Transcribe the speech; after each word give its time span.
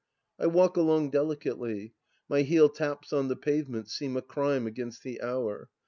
I 0.43 0.47
walk 0.47 0.77
along 0.77 1.11
delicately; 1.11 1.93
my 2.27 2.41
heel 2.41 2.69
taps 2.69 3.13
on 3.13 3.27
the 3.27 3.35
pavement 3.35 3.87
seem 3.87 4.17
a 4.17 4.23
crime 4.23 4.65
against 4.65 5.03
the 5.03 5.21
hour. 5.21 5.69